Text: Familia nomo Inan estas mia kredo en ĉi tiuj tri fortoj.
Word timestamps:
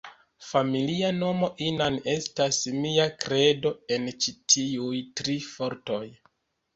Familia 0.43 1.09
nomo 1.17 1.49
Inan 1.65 1.97
estas 2.13 2.57
mia 2.85 3.05
kredo 3.25 3.73
en 3.97 4.07
ĉi 4.25 4.33
tiuj 4.55 4.95
tri 5.21 5.37
fortoj. 5.49 6.01